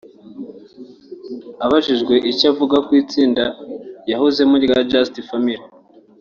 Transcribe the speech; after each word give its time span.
Abajijwe 1.65 2.15
icyo 2.31 2.45
avuga 2.51 2.75
ku 2.85 2.91
itsinda 3.01 3.43
yahozemo 4.11 4.55
rya 4.65 4.77
Just 4.91 5.15
family 5.29 5.61